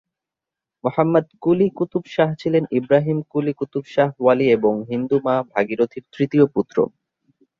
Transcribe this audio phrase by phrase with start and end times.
[0.83, 6.45] মুহাম্মদ কুলি কুতুব শাহ ছিলেন ইবরাহিম কুলি কুতুব শাহ ওয়ালি এবং হিন্দু মা ভাগীরথীর তৃতীয়
[6.55, 6.77] পুত্র।